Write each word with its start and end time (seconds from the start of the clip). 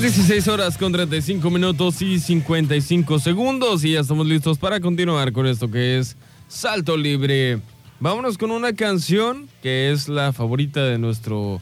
las 0.00 0.14
16 0.14 0.48
horas 0.48 0.78
con 0.78 0.92
35 0.92 1.50
minutos 1.50 2.00
y 2.00 2.20
55 2.20 3.18
segundos 3.18 3.84
y 3.84 3.92
ya 3.92 4.00
estamos 4.00 4.26
listos 4.26 4.56
para 4.56 4.80
continuar 4.80 5.30
con 5.32 5.46
esto 5.46 5.70
que 5.70 5.98
es 5.98 6.16
Salto 6.48 6.96
Libre. 6.96 7.60
Vámonos 7.98 8.38
con 8.38 8.50
una 8.50 8.72
canción 8.72 9.46
que 9.62 9.90
es 9.90 10.08
la 10.08 10.32
favorita 10.32 10.84
de 10.84 10.96
nuestro 10.96 11.60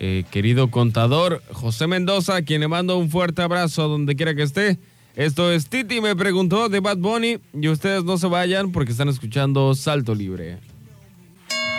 eh, 0.00 0.24
querido 0.30 0.70
contador 0.70 1.42
José 1.52 1.86
Mendoza, 1.86 2.40
quien 2.40 2.62
le 2.62 2.68
mando 2.68 2.96
un 2.96 3.10
fuerte 3.10 3.42
abrazo 3.42 3.82
a 3.82 3.88
donde 3.88 4.16
quiera 4.16 4.34
que 4.34 4.44
esté. 4.44 4.78
Esto 5.14 5.52
es 5.52 5.68
Titi 5.68 6.00
me 6.00 6.16
preguntó 6.16 6.70
de 6.70 6.80
Bad 6.80 6.98
Bunny 6.98 7.38
y 7.52 7.68
ustedes 7.68 8.02
no 8.04 8.16
se 8.16 8.28
vayan 8.28 8.72
porque 8.72 8.92
están 8.92 9.10
escuchando 9.10 9.74
Salto 9.74 10.14
Libre. 10.14 10.58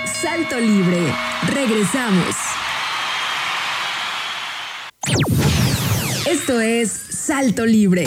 Salto 0.06 0.60
Libre. 0.60 1.12
Regresamos. 1.48 2.36
Esto 6.36 6.60
es 6.60 6.92
Salto 6.92 7.66
Libre. 7.66 8.04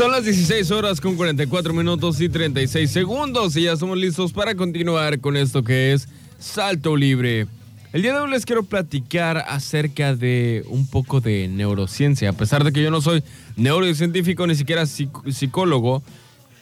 Son 0.00 0.10
las 0.10 0.24
16 0.24 0.70
horas 0.70 0.98
con 0.98 1.14
44 1.14 1.74
minutos 1.74 2.22
y 2.22 2.30
36 2.30 2.90
segundos 2.90 3.54
y 3.54 3.64
ya 3.64 3.72
estamos 3.72 3.98
listos 3.98 4.32
para 4.32 4.54
continuar 4.54 5.20
con 5.20 5.36
esto 5.36 5.62
que 5.62 5.92
es 5.92 6.08
Salto 6.38 6.96
Libre. 6.96 7.46
El 7.92 8.00
día 8.00 8.14
de 8.14 8.20
hoy 8.20 8.30
les 8.30 8.46
quiero 8.46 8.62
platicar 8.62 9.44
acerca 9.46 10.16
de 10.16 10.64
un 10.70 10.86
poco 10.86 11.20
de 11.20 11.48
neurociencia, 11.48 12.30
a 12.30 12.32
pesar 12.32 12.64
de 12.64 12.72
que 12.72 12.82
yo 12.82 12.90
no 12.90 13.02
soy 13.02 13.22
neurocientífico 13.56 14.46
ni 14.46 14.54
siquiera 14.54 14.86
psicólogo, 14.86 16.02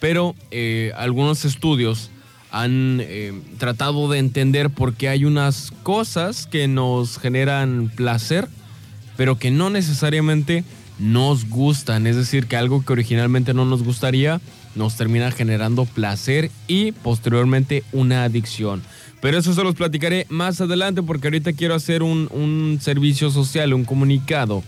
pero 0.01 0.35
eh, 0.51 0.91
algunos 0.97 1.45
estudios 1.45 2.11
han 2.51 2.99
eh, 2.99 3.31
tratado 3.57 4.09
de 4.09 4.19
entender 4.19 4.69
por 4.69 4.95
qué 4.95 5.07
hay 5.07 5.23
unas 5.23 5.71
cosas 5.83 6.45
que 6.45 6.67
nos 6.67 7.17
generan 7.19 7.89
placer, 7.95 8.49
pero 9.15 9.39
que 9.39 9.49
no 9.49 9.69
necesariamente 9.69 10.65
nos 10.99 11.49
gustan. 11.49 12.07
Es 12.07 12.15
decir, 12.15 12.45
que 12.45 12.57
algo 12.57 12.83
que 12.83 12.93
originalmente 12.93 13.53
no 13.53 13.65
nos 13.65 13.83
gustaría 13.83 14.39
nos 14.75 14.95
termina 14.95 15.31
generando 15.31 15.85
placer 15.85 16.51
y 16.67 16.91
posteriormente 16.91 17.83
una 17.91 18.23
adicción. 18.23 18.83
Pero 19.21 19.37
eso 19.37 19.53
se 19.53 19.63
los 19.63 19.75
platicaré 19.75 20.25
más 20.29 20.61
adelante 20.61 21.03
porque 21.03 21.27
ahorita 21.27 21.53
quiero 21.53 21.75
hacer 21.75 22.03
un, 22.03 22.79
servicio 22.81 23.31
social, 23.31 23.73
un 23.73 23.85
comunicado. 23.85 24.63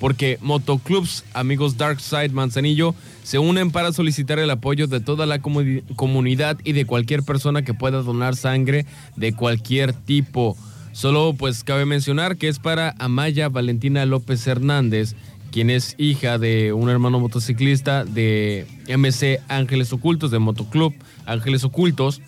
Porque 0.00 0.38
motoclubs, 0.42 1.24
amigos 1.32 1.78
Darkside 1.78 2.30
Manzanillo, 2.30 2.94
se 3.22 3.38
unen 3.38 3.70
para 3.70 3.92
solicitar 3.92 4.38
el 4.38 4.50
apoyo 4.50 4.86
de 4.86 5.00
toda 5.00 5.24
la 5.24 5.40
comunidad 5.40 6.58
y 6.64 6.72
de 6.72 6.84
cualquier 6.84 7.22
persona 7.22 7.62
que 7.62 7.72
pueda 7.72 8.02
donar 8.02 8.36
sangre 8.36 8.84
de 9.16 9.32
cualquier 9.32 9.94
tipo. 9.94 10.56
Solo 10.92 11.34
pues 11.36 11.64
cabe 11.64 11.86
mencionar 11.86 12.36
que 12.36 12.48
es 12.48 12.58
para 12.58 12.94
Amaya 12.98 13.48
Valentina 13.48 14.04
López 14.04 14.46
Hernández, 14.46 15.16
quien 15.54 15.70
es 15.70 15.94
hija 15.98 16.36
de 16.36 16.72
un 16.72 16.90
hermano 16.90 17.20
motociclista 17.20 18.04
de 18.04 18.66
MC 18.88 19.40
Ángeles 19.46 19.92
Ocultos, 19.92 20.32
de 20.32 20.40
Motoclub 20.40 20.92
Ángeles 21.26 21.62
Ocultos, 21.62 22.20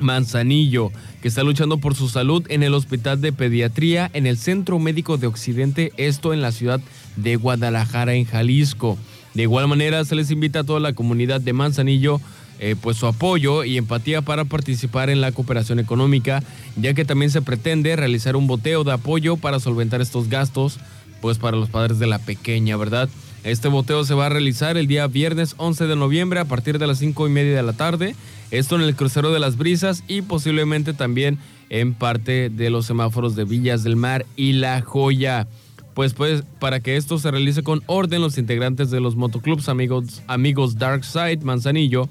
Manzanillo, 0.00 0.90
que 1.20 1.28
está 1.28 1.42
luchando 1.42 1.76
por 1.76 1.94
su 1.94 2.08
salud 2.08 2.42
en 2.48 2.62
el 2.62 2.72
Hospital 2.72 3.20
de 3.20 3.34
Pediatría 3.34 4.10
en 4.14 4.26
el 4.26 4.38
Centro 4.38 4.78
Médico 4.78 5.18
de 5.18 5.26
Occidente, 5.26 5.92
esto 5.98 6.32
en 6.32 6.40
la 6.40 6.52
ciudad 6.52 6.80
de 7.16 7.36
Guadalajara, 7.36 8.14
en 8.14 8.24
Jalisco. 8.24 8.96
De 9.34 9.42
igual 9.42 9.68
manera, 9.68 10.02
se 10.06 10.14
les 10.14 10.30
invita 10.30 10.60
a 10.60 10.64
toda 10.64 10.80
la 10.80 10.94
comunidad 10.94 11.42
de 11.42 11.52
Manzanillo 11.52 12.18
eh, 12.60 12.76
pues 12.80 12.96
su 12.96 13.06
apoyo 13.06 13.64
y 13.64 13.76
empatía 13.76 14.22
para 14.22 14.46
participar 14.46 15.10
en 15.10 15.20
la 15.20 15.32
cooperación 15.32 15.80
económica, 15.80 16.42
ya 16.76 16.94
que 16.94 17.04
también 17.04 17.30
se 17.30 17.42
pretende 17.42 17.94
realizar 17.94 18.36
un 18.36 18.46
boteo 18.46 18.84
de 18.84 18.92
apoyo 18.92 19.36
para 19.36 19.60
solventar 19.60 20.00
estos 20.00 20.30
gastos 20.30 20.78
pues 21.24 21.38
para 21.38 21.56
los 21.56 21.70
padres 21.70 21.98
de 21.98 22.06
la 22.06 22.18
pequeña, 22.18 22.76
¿verdad? 22.76 23.08
Este 23.44 23.68
boteo 23.68 24.04
se 24.04 24.12
va 24.12 24.26
a 24.26 24.28
realizar 24.28 24.76
el 24.76 24.86
día 24.86 25.06
viernes 25.06 25.54
11 25.56 25.86
de 25.86 25.96
noviembre 25.96 26.38
a 26.38 26.44
partir 26.44 26.78
de 26.78 26.86
las 26.86 26.98
5 26.98 27.26
y 27.26 27.30
media 27.30 27.56
de 27.56 27.62
la 27.62 27.72
tarde. 27.72 28.14
Esto 28.50 28.76
en 28.76 28.82
el 28.82 28.94
crucero 28.94 29.32
de 29.32 29.40
las 29.40 29.56
brisas 29.56 30.04
y 30.06 30.20
posiblemente 30.20 30.92
también 30.92 31.38
en 31.70 31.94
parte 31.94 32.50
de 32.50 32.68
los 32.68 32.84
semáforos 32.84 33.36
de 33.36 33.46
Villas 33.46 33.82
del 33.82 33.96
Mar 33.96 34.26
y 34.36 34.52
La 34.52 34.82
Joya. 34.82 35.48
Pues, 35.94 36.12
pues 36.12 36.42
para 36.58 36.80
que 36.80 36.98
esto 36.98 37.18
se 37.18 37.30
realice 37.30 37.62
con 37.62 37.82
orden, 37.86 38.20
los 38.20 38.36
integrantes 38.36 38.90
de 38.90 39.00
los 39.00 39.16
motoclubs 39.16 39.70
amigos, 39.70 40.22
amigos 40.26 40.76
Darkside 40.76 41.38
Manzanillo, 41.38 42.06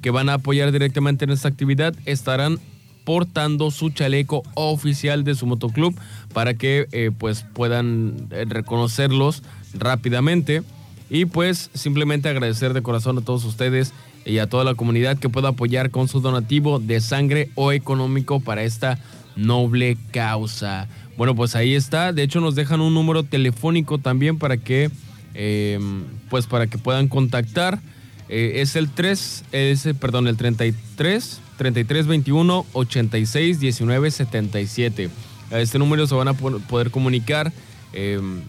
que 0.00 0.08
van 0.08 0.30
a 0.30 0.34
apoyar 0.34 0.72
directamente 0.72 1.26
en 1.26 1.32
esta 1.32 1.48
actividad, 1.48 1.94
estarán 2.06 2.60
portando 3.04 3.70
su 3.70 3.90
chaleco 3.90 4.42
oficial 4.54 5.24
de 5.24 5.34
su 5.34 5.46
motoclub 5.46 5.94
para 6.32 6.54
que 6.54 6.88
eh, 6.92 7.10
pues 7.16 7.44
puedan 7.52 8.28
eh, 8.30 8.44
reconocerlos 8.48 9.42
rápidamente 9.74 10.62
y 11.10 11.26
pues 11.26 11.70
simplemente 11.74 12.28
agradecer 12.28 12.72
de 12.72 12.82
corazón 12.82 13.18
a 13.18 13.20
todos 13.20 13.44
ustedes 13.44 13.92
y 14.24 14.38
a 14.38 14.48
toda 14.48 14.64
la 14.64 14.74
comunidad 14.74 15.18
que 15.18 15.28
pueda 15.28 15.48
apoyar 15.48 15.90
con 15.90 16.08
su 16.08 16.20
donativo 16.20 16.78
de 16.78 17.00
sangre 17.00 17.50
o 17.54 17.72
económico 17.72 18.40
para 18.40 18.62
esta 18.62 18.98
noble 19.36 19.98
causa. 20.12 20.88
Bueno, 21.16 21.34
pues 21.34 21.54
ahí 21.56 21.74
está. 21.74 22.12
De 22.12 22.22
hecho, 22.22 22.40
nos 22.40 22.54
dejan 22.54 22.80
un 22.80 22.94
número 22.94 23.22
telefónico 23.22 23.98
también 23.98 24.38
para 24.38 24.56
que, 24.56 24.90
em, 25.34 26.04
pues 26.30 26.46
para 26.46 26.66
que 26.66 26.78
puedan 26.78 27.08
contactar. 27.08 27.80
Eh, 28.28 28.62
es 28.62 28.74
el 28.76 28.88
3, 28.88 29.44
es, 29.52 29.86
perdón, 30.00 30.26
el 30.26 30.36
33 30.36 31.40
3321 31.56 32.66
86 32.72 33.60
19 33.60 34.10
77. 34.10 35.10
A 35.50 35.60
este 35.60 35.78
número 35.78 36.06
se 36.06 36.14
van 36.14 36.28
a 36.28 36.34
poder 36.34 36.90
comunicar 36.90 37.52
em, 37.92 38.42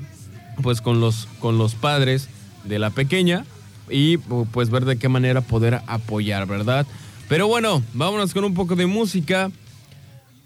pues 0.61 0.81
con 0.81 0.99
los, 0.99 1.27
con 1.39 1.57
los 1.57 1.75
padres 1.75 2.29
de 2.63 2.79
la 2.79 2.89
pequeña 2.89 3.45
y 3.89 4.17
pues 4.17 4.69
ver 4.69 4.85
de 4.85 4.97
qué 4.97 5.09
manera 5.09 5.41
poder 5.41 5.81
apoyar, 5.87 6.47
¿verdad? 6.47 6.85
Pero 7.27 7.47
bueno, 7.47 7.81
vámonos 7.93 8.33
con 8.33 8.43
un 8.43 8.53
poco 8.53 8.75
de 8.75 8.85
música. 8.85 9.51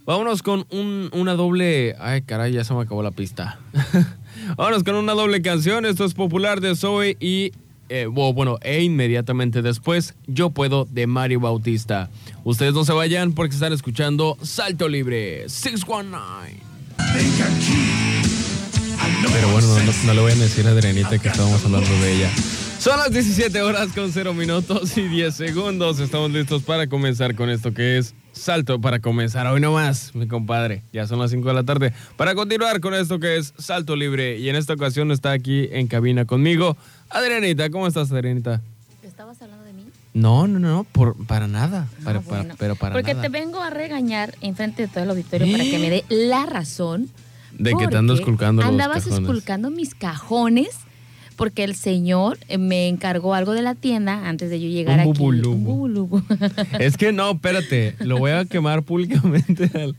Vámonos 0.06 0.42
con 0.42 0.66
una 0.72 1.34
doble... 1.34 1.96
Ay, 2.00 2.24
caray, 2.24 2.54
ya 2.54 2.64
se 2.64 2.74
me 2.74 2.82
acabó 2.82 3.04
la 3.04 3.12
pista. 3.12 3.60
vámonos 4.58 4.84
con 4.84 4.96
una 4.96 5.14
doble 5.14 5.42
canción. 5.42 5.86
Esto 5.86 6.06
es 6.06 6.14
popular 6.14 6.62
de 6.62 6.76
Zoe 6.76 7.16
y 7.20 7.52
eh, 7.90 8.06
bueno, 8.06 8.58
e 8.62 8.82
inmediatamente 8.84 9.62
después, 9.62 10.16
Yo 10.28 10.52
Puedo 10.52 10.86
de 10.86 11.08
Mario 11.08 11.40
Bautista. 11.40 12.10
Ustedes 12.44 12.74
no 12.74 12.86
se 12.86 12.94
vayan 12.94 13.34
porque 13.34 13.56
están 13.56 13.74
escuchando 13.74 14.38
Salto 14.42 14.88
Libre 14.88 15.50
619. 15.50 16.58
Pero 19.34 19.50
bueno, 19.52 19.68
no, 20.06 20.14
le 20.14 20.22
voy 20.22 20.32
a 20.32 20.36
decir 20.36 20.68
a 20.68 20.72
Adrianita 20.72 21.18
que 21.18 21.30
estábamos 21.30 21.64
hablando 21.66 21.90
de 22.02 22.16
ella. 22.16 22.32
Son 22.80 22.98
las 22.98 23.12
17 23.12 23.62
horas 23.62 23.90
con 23.94 24.12
0 24.12 24.34
minutos 24.34 24.98
y 24.98 25.02
10 25.02 25.36
segundos. 25.36 26.00
Estamos 26.00 26.32
listos 26.32 26.64
para 26.64 26.88
comenzar 26.88 27.36
con 27.36 27.50
esto 27.50 27.74
que 27.74 27.98
es 27.98 28.16
Salto 28.32 28.80
para 28.80 29.00
comenzar 29.00 29.48
hoy 29.48 29.60
nomás, 29.60 30.16
mi 30.16 30.28
compadre. 30.28 30.84
Ya 30.94 31.06
son 31.06 31.20
las 31.20 31.32
5 31.32 31.46
de 31.48 31.54
la 31.54 31.64
tarde. 31.64 31.94
Para 32.16 32.36
continuar 32.36 32.80
con 32.80 32.94
esto 32.94 33.20
que 33.20 33.36
es 33.36 33.54
Salto 33.58 33.96
Libre. 33.98 34.38
Y 34.38 34.48
en 34.48 34.56
esta 34.56 34.74
ocasión 34.74 35.12
está 35.12 35.32
aquí 35.32 35.68
en 35.72 35.88
cabina 35.88 36.26
conmigo 36.26 36.78
Adrianita. 37.10 37.70
¿Cómo 37.70 37.88
estás, 37.88 38.12
Adrianita? 38.12 38.62
¿Estabas 39.04 39.42
hablando 39.42 39.66
de 39.66 39.74
mí? 39.74 39.86
No, 40.14 40.48
no, 40.48 40.60
no, 40.60 40.84
por, 40.86 41.16
para 41.26 41.48
nada. 41.48 41.88
Ah, 42.06 42.22
pero 42.58 42.76
para 42.76 42.94
Porque 42.94 43.16
te 43.16 43.30
vengo 43.30 43.62
a 43.62 43.70
regañar 43.70 44.36
en 44.42 44.56
frente 44.56 44.84
de 44.84 44.88
todo 44.88 45.04
el 45.04 45.10
auditorio 45.10 45.52
para 45.52 45.64
que 45.64 45.80
me 45.80 45.90
dé 45.90 46.06
la 46.10 46.46
razón. 46.46 47.10
De 47.58 47.74
que 47.74 47.88
te 47.88 47.98
ando 47.98 48.14
esculcando 48.14 48.62
los 48.62 48.72
Andabas 48.72 49.08
esculcando 49.08 49.70
mis 49.70 49.96
cajones 49.96 50.70
porque 51.40 51.64
el 51.64 51.76
señor 51.76 52.38
eh, 52.50 52.58
me 52.58 52.90
encargó 52.90 53.34
algo 53.34 53.54
de 53.54 53.62
la 53.62 53.74
tienda 53.74 54.28
antes 54.28 54.50
de 54.50 54.60
yo 54.60 54.68
llegar 54.68 55.00
aquí. 55.00 55.22
Un 55.22 56.26
Es 56.80 56.98
que 56.98 57.14
no, 57.14 57.32
espérate, 57.32 57.96
lo 58.00 58.18
voy 58.18 58.32
a 58.32 58.44
quemar 58.44 58.84
públicamente 58.84 59.72
al, 59.74 59.96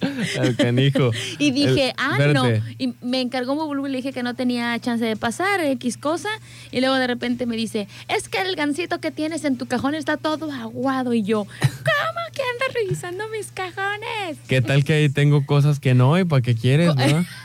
canijo. 0.56 1.10
Y 1.38 1.50
dije, 1.50 1.94
ah, 1.96 2.16
no. 2.32 2.44
Y 2.78 2.94
me 3.02 3.20
encargó 3.20 3.52
un 3.52 3.86
y 3.86 3.90
le 3.90 3.96
dije 3.98 4.12
que 4.12 4.22
no 4.22 4.34
tenía 4.34 4.78
chance 4.80 5.04
de 5.04 5.16
pasar, 5.16 5.60
X 5.60 5.96
cosa. 5.96 6.28
Y 6.72 6.80
luego 6.80 6.96
de 6.96 7.06
repente 7.06 7.46
me 7.46 7.56
dice, 7.56 7.88
es 8.08 8.28
que 8.28 8.40
el 8.40 8.56
gancito 8.56 9.00
que 9.00 9.10
tienes 9.10 9.44
en 9.44 9.56
tu 9.58 9.66
cajón 9.66 9.94
está 9.94 10.16
todo 10.16 10.50
aguado. 10.50 11.14
Y 11.14 11.22
yo, 11.22 11.44
¿cómo 11.44 12.20
que 12.32 12.42
andas 12.42 12.74
revisando 12.74 13.24
mis 13.28 13.50
cajones. 13.52 14.38
¿Qué 14.48 14.60
tal 14.60 14.84
que 14.84 14.92
ahí 14.94 15.08
tengo 15.08 15.46
cosas 15.46 15.80
que 15.80 15.94
no 15.94 16.18
y 16.18 16.24
para 16.24 16.42
qué 16.42 16.54
quieres, 16.54 16.94
no? 16.94 17.26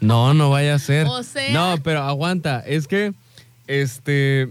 No, 0.00 0.34
no 0.34 0.50
vaya 0.50 0.74
a 0.74 0.78
ser. 0.80 1.06
O 1.06 1.22
sea- 1.22 1.52
No, 1.52 1.80
pero 1.82 2.02
aguanta, 2.02 2.58
es 2.66 2.88
que 2.88 3.12
este 3.80 4.48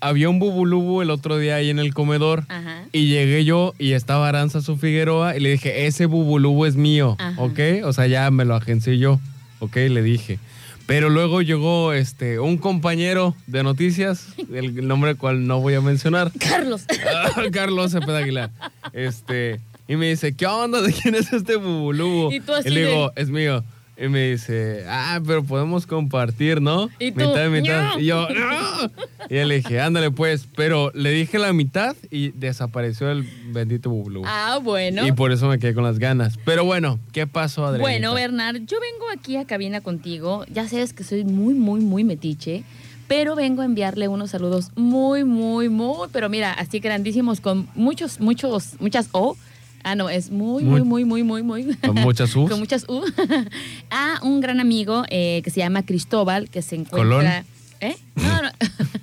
había 0.00 0.28
un 0.28 0.38
bubulubu 0.38 1.02
el 1.02 1.10
otro 1.10 1.38
día 1.38 1.56
ahí 1.56 1.70
en 1.70 1.78
el 1.78 1.92
comedor 1.92 2.44
Ajá. 2.48 2.84
y 2.92 3.06
llegué 3.08 3.44
yo 3.44 3.74
y 3.78 3.92
estaba 3.92 4.28
Aranza 4.28 4.60
su 4.62 4.76
Figueroa 4.76 5.36
y 5.36 5.40
le 5.40 5.50
dije, 5.50 5.86
ese 5.86 6.06
bubulubu 6.06 6.64
es 6.66 6.76
mío, 6.76 7.16
Ajá. 7.18 7.40
¿ok? 7.42 7.58
O 7.84 7.92
sea, 7.92 8.06
ya 8.06 8.30
me 8.30 8.44
lo 8.44 8.54
agencié 8.54 8.98
yo, 8.98 9.20
¿ok? 9.60 9.76
Le 9.76 10.02
dije. 10.02 10.38
Pero 10.86 11.10
luego 11.10 11.42
llegó 11.42 11.92
este 11.92 12.38
un 12.38 12.56
compañero 12.56 13.34
de 13.46 13.62
noticias, 13.62 14.28
el 14.54 14.86
nombre 14.88 15.16
cual 15.16 15.46
no 15.46 15.60
voy 15.60 15.74
a 15.74 15.82
mencionar, 15.82 16.32
Carlos. 16.40 16.84
Ah, 17.14 17.42
Carlos 17.52 17.92
Cepeda 17.92 18.18
Aguilar. 18.18 18.50
Este, 18.94 19.60
y 19.86 19.96
me 19.96 20.08
dice, 20.08 20.32
¿qué 20.34 20.46
onda? 20.46 20.80
¿De 20.80 20.92
quién 20.94 21.14
es 21.14 21.30
este 21.32 21.56
bubulubu? 21.56 22.32
Y 22.32 22.40
tú 22.40 22.54
así 22.54 22.70
le 22.70 22.80
de- 22.80 22.86
digo, 22.90 23.12
es 23.16 23.28
mío. 23.28 23.62
Y 24.00 24.08
me 24.08 24.30
dice, 24.30 24.84
ah, 24.88 25.20
pero 25.26 25.42
podemos 25.42 25.84
compartir, 25.86 26.62
¿no? 26.62 26.88
Y 27.00 27.10
tú, 27.10 27.18
mitad 27.20 27.48
mitad. 27.50 27.94
"No". 27.94 28.00
Y 28.00 28.06
yo, 28.06 28.28
no. 28.28 28.90
Y 29.28 29.44
le 29.44 29.56
dije, 29.56 29.80
ándale 29.80 30.12
pues. 30.12 30.46
Pero 30.54 30.92
le 30.94 31.10
dije 31.10 31.38
la 31.40 31.52
mitad 31.52 31.96
y 32.10 32.28
desapareció 32.30 33.10
el 33.10 33.24
bendito 33.48 33.90
bubulubu. 33.90 34.24
Ah, 34.28 34.60
bueno. 34.62 35.04
Y 35.04 35.10
por 35.10 35.32
eso 35.32 35.48
me 35.48 35.58
quedé 35.58 35.74
con 35.74 35.82
las 35.82 35.98
ganas. 35.98 36.38
Pero 36.44 36.64
bueno, 36.64 37.00
¿qué 37.12 37.26
pasó, 37.26 37.64
Adriana? 37.66 37.82
Bueno, 37.82 38.14
Bernard, 38.14 38.58
yo 38.66 38.78
vengo 38.80 39.06
aquí 39.12 39.36
a 39.36 39.46
cabina 39.46 39.80
contigo. 39.80 40.44
Ya 40.52 40.68
sabes 40.68 40.92
que 40.92 41.02
soy 41.02 41.24
muy, 41.24 41.54
muy, 41.54 41.80
muy 41.80 42.04
metiche. 42.04 42.62
Pero 43.08 43.34
vengo 43.34 43.62
a 43.62 43.64
enviarle 43.64 44.06
unos 44.06 44.30
saludos 44.30 44.70
muy, 44.76 45.24
muy, 45.24 45.70
muy, 45.70 46.08
pero 46.12 46.28
mira, 46.28 46.52
así 46.52 46.78
grandísimos 46.78 47.40
con 47.40 47.66
muchos, 47.74 48.20
muchos, 48.20 48.74
muchas 48.80 49.08
O. 49.12 49.36
Ah, 49.84 49.94
no, 49.94 50.08
es 50.08 50.30
muy, 50.30 50.64
muy, 50.64 50.82
muy, 50.82 51.04
muy, 51.04 51.22
muy, 51.22 51.42
muy. 51.42 51.76
Con 51.76 51.94
muchas 51.96 52.34
Us. 52.34 52.50
con 52.50 52.58
muchas 52.58 52.84
U. 52.88 53.02
a 53.90 54.20
un 54.22 54.40
gran 54.40 54.60
amigo 54.60 55.04
eh, 55.08 55.40
que 55.44 55.50
se 55.50 55.60
llama 55.60 55.84
Cristóbal, 55.84 56.50
que 56.50 56.62
se 56.62 56.76
encuentra. 56.76 56.98
Colón. 56.98 57.26
¿Eh? 57.80 57.96
No, 58.16 58.42
no. 58.42 58.50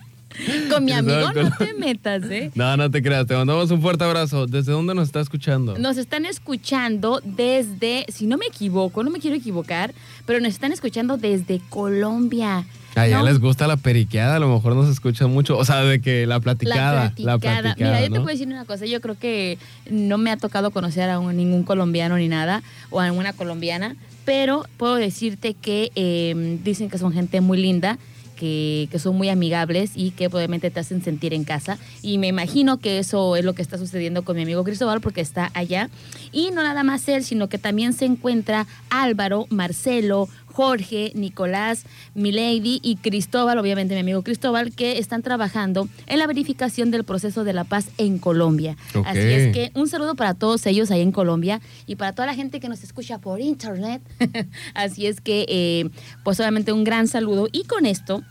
con 0.69 0.85
mi 0.85 0.91
amigo 0.91 1.31
no 1.33 1.51
te 1.57 1.73
metas, 1.73 2.23
¿eh? 2.29 2.51
No, 2.55 2.75
no 2.77 2.89
te 2.91 3.01
creas. 3.01 3.25
Te 3.27 3.35
mandamos 3.35 3.71
un 3.71 3.81
fuerte 3.81 4.03
abrazo. 4.03 4.45
¿Desde 4.47 4.71
dónde 4.71 4.93
nos 4.95 5.07
está 5.07 5.19
escuchando? 5.21 5.77
Nos 5.77 5.97
están 5.97 6.25
escuchando 6.25 7.21
desde, 7.23 8.05
si 8.09 8.27
no 8.27 8.37
me 8.37 8.45
equivoco, 8.47 9.03
no 9.03 9.09
me 9.09 9.19
quiero 9.19 9.35
equivocar, 9.35 9.93
pero 10.25 10.39
nos 10.39 10.49
están 10.49 10.71
escuchando 10.71 11.17
desde 11.17 11.59
Colombia. 11.69 12.65
Ah, 12.97 13.07
ya 13.07 13.19
¿no? 13.19 13.25
les 13.25 13.39
gusta 13.39 13.67
la 13.67 13.75
periqueada, 13.75 14.37
a 14.37 14.39
lo 14.39 14.53
mejor 14.53 14.73
nos 14.73 14.89
escuchan 14.89 15.29
mucho. 15.29 15.57
O 15.57 15.65
sea, 15.65 15.81
de 15.83 15.99
que 15.99 16.25
la 16.25 16.39
platicada. 16.39 17.13
La 17.17 17.37
platicada. 17.37 17.75
Mira, 17.77 17.99
yo 17.99 18.05
te 18.05 18.19
puedo 18.21 18.27
decir 18.27 18.47
una 18.47 18.63
cosa. 18.63 18.85
Yo 18.85 19.01
creo 19.01 19.17
que 19.19 19.57
no 19.89 20.17
me 20.17 20.31
ha 20.31 20.37
tocado 20.37 20.71
conocer 20.71 21.09
a 21.09 21.19
un- 21.19 21.35
ningún 21.35 21.63
colombiano 21.63 22.17
ni 22.17 22.29
nada, 22.29 22.63
o 22.91 23.01
a 23.01 23.11
una 23.11 23.33
colombiana, 23.33 23.97
pero 24.23 24.65
puedo 24.77 24.95
decirte 24.95 25.55
que 25.55 25.91
eh, 25.95 26.57
dicen 26.63 26.89
que 26.89 26.97
son 26.97 27.11
gente 27.11 27.41
muy 27.41 27.57
linda. 27.61 27.97
Que, 28.35 28.87
que 28.91 28.99
son 28.99 29.15
muy 29.15 29.29
amigables 29.29 29.91
y 29.95 30.11
que 30.11 30.29
probablemente 30.29 30.69
te 30.69 30.79
hacen 30.79 31.01
sentir 31.01 31.33
en 31.33 31.43
casa. 31.43 31.77
Y 32.01 32.17
me 32.17 32.27
imagino 32.27 32.79
que 32.79 32.99
eso 32.99 33.35
es 33.35 33.45
lo 33.45 33.53
que 33.53 33.61
está 33.61 33.77
sucediendo 33.77 34.23
con 34.23 34.35
mi 34.35 34.43
amigo 34.43 34.63
Cristóbal 34.63 35.01
porque 35.01 35.21
está 35.21 35.51
allá. 35.53 35.89
Y 36.31 36.51
no 36.51 36.63
nada 36.63 36.83
más 36.83 37.07
él, 37.07 37.23
sino 37.23 37.47
que 37.47 37.57
también 37.57 37.93
se 37.93 38.05
encuentra 38.05 38.67
Álvaro, 38.89 39.47
Marcelo, 39.49 40.27
Jorge, 40.55 41.11
Nicolás, 41.15 41.83
Milady 42.13 42.79
y 42.81 42.95
Cristóbal, 42.95 43.57
obviamente 43.57 43.93
mi 43.93 43.99
amigo 43.99 44.21
Cristóbal, 44.21 44.71
que 44.71 44.99
están 44.99 45.21
trabajando 45.21 45.89
en 46.07 46.17
la 46.17 46.27
verificación 46.27 46.91
del 46.91 47.03
proceso 47.03 47.43
de 47.43 47.51
la 47.51 47.65
paz 47.65 47.89
en 47.97 48.19
Colombia. 48.19 48.77
Así 49.03 49.19
es 49.19 49.53
que 49.53 49.71
un 49.73 49.89
saludo 49.89 50.15
para 50.15 50.33
todos 50.33 50.65
ellos 50.65 50.91
ahí 50.91 51.01
en 51.01 51.11
Colombia 51.11 51.59
y 51.87 51.97
para 51.97 52.13
toda 52.13 52.25
la 52.25 52.35
gente 52.35 52.61
que 52.61 52.69
nos 52.69 52.83
escucha 52.83 53.17
por 53.17 53.41
internet. 53.41 54.01
Así 54.73 55.07
es 55.07 55.19
que, 55.19 55.45
eh, 55.49 55.89
pues 56.23 56.39
obviamente 56.39 56.71
un 56.71 56.85
gran 56.85 57.09
saludo. 57.09 57.49
Y 57.51 57.65
con 57.65 57.85
esto 57.85 58.23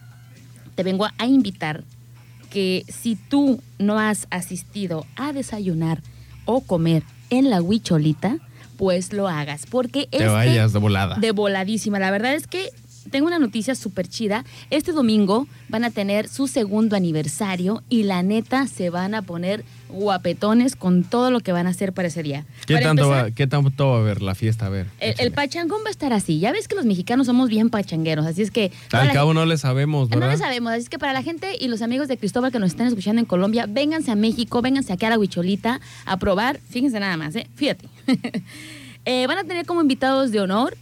te 0.77 0.83
vengo 0.83 1.07
a 1.19 1.27
invitar 1.27 1.85
que 2.49 2.87
si 2.89 3.17
tú 3.17 3.61
no 3.79 3.99
has 3.99 4.29
asistido 4.31 5.05
a 5.17 5.35
desayunar 5.35 6.01
o 6.47 6.63
comer 6.63 7.03
en 7.29 7.51
la 7.51 7.61
Huicholita, 7.61 8.39
pues 8.77 9.13
lo 9.13 9.29
hagas. 9.29 9.67
Porque 9.69 10.07
Te 10.11 10.19
este- 10.19 10.29
vayas 10.29 10.73
de 10.73 10.79
volada. 10.79 11.17
de 11.17 11.33
voladísima. 11.33 11.99
La 11.99 12.11
verdad 12.11 12.35
es 12.35 12.47
que 12.47 12.71
tengo 13.11 13.27
una 13.27 13.39
noticia 13.39 13.75
súper 13.75 14.09
chida. 14.09 14.45
Este 14.71 14.93
domingo 14.93 15.47
van 15.69 15.85
a 15.85 15.91
tener 15.91 16.29
su 16.29 16.49
segundo 16.49 16.97
aniversario 16.97 17.83
y 17.89 18.05
la 18.05 18.23
neta 18.23 18.67
se 18.67 18.91
van 18.91 19.15
a 19.15 19.23
poner 19.23 19.65
guapetones 19.95 20.77
con 20.77 21.05
todo 21.05 21.31
lo 21.31 21.41
que 21.41 21.53
van 21.53 21.67
a 21.67 21.71
hacer 21.71 21.93
para 21.93 22.09
ese 22.09 22.23
día. 22.23 22.45
¿Qué 22.67 22.75
Para 22.75 22.87
tanto, 22.87 23.05
empezar, 23.05 23.25
va, 23.25 23.31
¿Qué 23.31 23.47
tanto 23.47 23.91
va 23.91 23.99
a 23.99 24.03
ver 24.03 24.23
la 24.23 24.35
fiesta? 24.35 24.67
A 24.67 24.69
ver. 24.69 24.87
el, 25.01 25.33
pachangón 25.33 25.81
va 25.85 25.89
a 25.89 25.91
estar 25.91 26.13
así. 26.13 26.39
Ya 26.39 26.53
ves 26.53 26.69
que 26.69 26.75
los 26.75 26.85
mexicanos 26.85 27.27
somos 27.27 27.49
bien 27.49 27.71
pachangueros, 27.71 28.27
así 28.27 28.43
es 28.43 28.51
que... 28.51 28.73
Al 28.93 29.13
cabo 29.13 29.35
no 29.35 29.47
le 29.47 29.57
sabemos, 29.57 30.11
no 30.11 30.19
¿verdad? 30.19 30.33
lo 30.33 30.39
sabemos, 30.39 30.73
así 30.73 30.83
es 30.83 30.89
que 30.89 30.99
para 30.99 31.13
la 31.13 31.23
gente 31.23 31.57
y 31.59 31.69
los 31.69 31.83
amigos 31.83 32.09
de 32.09 32.17
Cristóbal 32.17 32.53
que 32.53 32.59
nos 32.59 32.71
están 32.71 32.87
escuchando 32.87 33.21
en 33.21 33.27
Colombia, 33.27 33.67
vénganse 33.69 34.11
a 34.11 34.17
México, 34.17 34.61
vénganse 34.63 34.93
aquí 34.93 35.07
a 35.07 35.11
la 35.11 35.19
Huicholita 35.19 35.81
a 36.05 36.17
probar, 36.19 36.61
fíjense 36.69 37.01
nada 37.01 37.17
más, 37.17 37.35
¿eh? 37.37 37.47
fíjate. 37.55 37.89
Eh, 39.07 39.27
van 39.27 39.37
a 39.37 39.45
tener 39.45 39.67
como 39.67 39.83
invitados 39.83 40.31
de 40.31 40.41
honor 40.41 40.79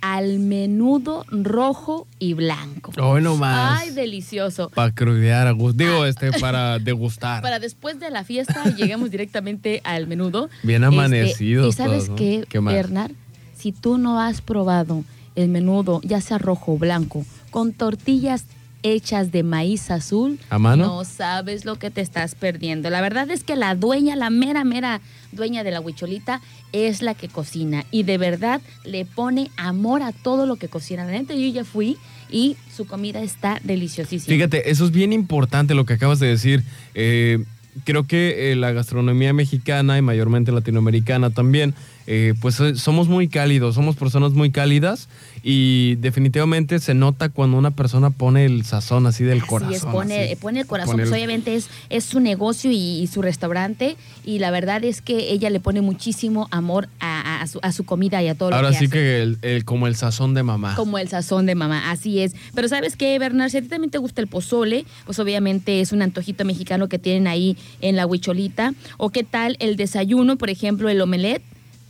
al 0.00 0.38
menudo 0.38 1.24
rojo 1.30 2.06
y 2.18 2.34
blanco. 2.34 2.92
Hoy 3.00 3.22
no 3.22 3.36
más. 3.36 3.80
Ay, 3.82 3.90
delicioso. 3.90 4.70
Para 4.70 4.94
crudear 4.94 5.46
a 5.46 5.52
gusto. 5.52 5.76
Digo, 5.82 6.04
este, 6.04 6.32
para 6.32 6.78
degustar. 6.80 7.42
Para 7.42 7.58
después 7.58 7.98
de 7.98 8.10
la 8.10 8.24
fiesta 8.24 8.64
lleguemos 8.76 9.10
directamente 9.10 9.80
al 9.84 10.06
menudo. 10.06 10.48
Bien 10.62 10.84
Este, 10.84 10.94
amanecidos 10.94 11.74
y 11.74 11.76
sabes 11.76 12.10
qué. 12.16 12.44
Bernard, 12.52 13.12
si 13.56 13.72
tú 13.72 13.98
no 13.98 14.20
has 14.20 14.40
probado 14.40 15.04
el 15.34 15.48
menudo, 15.48 16.00
ya 16.02 16.20
sea 16.20 16.38
rojo 16.38 16.74
o 16.74 16.78
blanco, 16.78 17.24
con 17.50 17.72
tortillas 17.72 18.44
hechas 18.82 19.32
de 19.32 19.42
maíz 19.42 19.90
azul, 19.90 20.38
¿A 20.48 20.58
mano? 20.58 20.86
no 20.86 21.04
sabes 21.04 21.64
lo 21.64 21.76
que 21.76 21.90
te 21.90 22.00
estás 22.00 22.34
perdiendo. 22.36 22.88
La 22.90 23.00
verdad 23.00 23.28
es 23.30 23.42
que 23.42 23.56
la 23.56 23.74
dueña, 23.74 24.14
la 24.14 24.30
mera, 24.30 24.62
mera 24.64 25.00
dueña 25.36 25.62
de 25.62 25.70
la 25.70 25.80
huicholita 25.80 26.40
es 26.72 27.02
la 27.02 27.14
que 27.14 27.28
cocina 27.28 27.84
y 27.90 28.02
de 28.02 28.18
verdad 28.18 28.60
le 28.84 29.04
pone 29.04 29.50
amor 29.56 30.02
a 30.02 30.12
todo 30.12 30.46
lo 30.46 30.56
que 30.56 30.68
cocina. 30.68 31.04
La 31.04 31.12
neta, 31.12 31.34
yo 31.34 31.48
ya 31.48 31.64
fui 31.64 31.96
y 32.30 32.56
su 32.74 32.86
comida 32.86 33.22
está 33.22 33.60
deliciosísima. 33.62 34.34
Fíjate, 34.34 34.70
eso 34.70 34.84
es 34.84 34.90
bien 34.90 35.12
importante 35.12 35.74
lo 35.74 35.86
que 35.86 35.94
acabas 35.94 36.18
de 36.18 36.26
decir. 36.26 36.64
Eh, 36.94 37.44
creo 37.84 38.06
que 38.06 38.52
eh, 38.52 38.56
la 38.56 38.72
gastronomía 38.72 39.32
mexicana 39.32 39.98
y 39.98 40.02
mayormente 40.02 40.52
latinoamericana 40.52 41.30
también, 41.30 41.74
eh, 42.08 42.34
pues 42.40 42.60
eh, 42.60 42.76
somos 42.76 43.08
muy 43.08 43.26
cálidos, 43.28 43.74
somos 43.74 43.96
personas 43.96 44.32
muy 44.32 44.50
cálidas 44.52 45.08
y 45.42 45.96
definitivamente 45.96 46.78
se 46.78 46.94
nota 46.94 47.28
cuando 47.28 47.56
una 47.58 47.72
persona 47.72 48.10
pone 48.10 48.44
el 48.44 48.64
sazón 48.64 49.06
así 49.06 49.24
del 49.24 49.38
Así 49.38 49.46
corazón. 49.48 49.74
es, 49.74 49.84
pone, 49.84 50.22
así. 50.24 50.32
eh, 50.32 50.36
pone 50.36 50.60
el 50.60 50.66
corazón, 50.66 50.92
Pone 50.92 51.02
pues 51.04 51.12
obviamente 51.14 51.54
es, 51.56 51.68
es 51.90 52.04
su 52.04 52.20
negocio 52.20 52.70
y, 52.70 53.00
y 53.00 53.06
su 53.08 53.22
restaurante 53.22 53.96
y 54.24 54.38
la 54.38 54.50
verdad 54.52 54.84
es 54.84 55.02
que 55.02 55.32
ella 55.32 55.50
le 55.50 55.58
pone 55.60 55.80
muchísimo 55.80 56.48
amor 56.52 56.88
a, 57.00 57.15
a- 57.46 57.48
su, 57.48 57.58
a 57.62 57.72
su 57.72 57.84
comida 57.84 58.22
y 58.22 58.28
a 58.28 58.34
todo 58.34 58.52
Ahora 58.54 58.62
lo 58.68 58.72
que 58.72 58.78
sí 58.78 58.84
hace. 58.86 58.92
que 58.92 59.22
el- 59.22 59.38
el- 59.42 59.64
como 59.64 59.86
el 59.86 59.96
sazón 59.96 60.34
de 60.34 60.42
mamá. 60.42 60.74
Como 60.76 60.98
el 60.98 61.08
sazón 61.08 61.46
de 61.46 61.54
mamá, 61.54 61.90
así 61.90 62.20
es. 62.20 62.34
Pero 62.54 62.68
¿sabes 62.68 62.96
qué, 62.96 63.18
Bernard? 63.18 63.50
Si 63.50 63.56
a 63.58 63.62
ti 63.62 63.68
también 63.68 63.90
te 63.90 63.98
gusta 63.98 64.20
el 64.20 64.26
pozole, 64.26 64.84
pues 65.06 65.18
obviamente 65.18 65.80
es 65.80 65.92
un 65.92 66.02
antojito 66.02 66.44
mexicano 66.44 66.88
que 66.88 66.98
tienen 66.98 67.26
ahí 67.26 67.56
en 67.80 67.96
la 67.96 68.06
huicholita. 68.06 68.74
O 68.98 69.10
qué 69.10 69.24
tal 69.24 69.56
el 69.60 69.76
desayuno, 69.76 70.36
por 70.36 70.50
ejemplo, 70.50 70.88
el 70.88 71.00
omelette, 71.00 71.42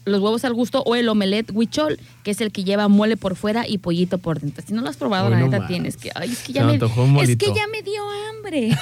los 0.05 0.21
huevos 0.21 0.45
al 0.45 0.55
gusto 0.55 0.83
o 0.87 0.95
el 0.95 1.09
omelette 1.09 1.51
huichol, 1.53 1.99
que 2.27 2.33
es 2.33 2.41
el 2.41 2.51
que 2.51 2.65
lleva 2.65 2.89
mole 2.89 3.17
por 3.17 3.37
fuera 3.37 3.69
y 3.69 3.79
pollito 3.79 4.19
por 4.19 4.41
dentro. 4.41 4.65
Si 4.67 4.75
no 4.75 4.83
lo 4.83 4.89
has 4.89 4.97
probado, 4.97 5.27
Hoy 5.27 5.35
la 5.35 5.39
no 5.39 5.45
neta 5.47 5.61
más. 5.61 5.69
tienes 5.69 5.97
que... 5.97 6.11
Ay, 6.13 6.33
es 6.33 6.43
que 6.43 6.53
ya 6.53 6.65
me 6.65 6.75
es 6.75 7.37
que 7.37 7.47
ya 7.55 7.69
me 7.71 7.83
dio 7.83 8.03
hambre. 8.11 8.77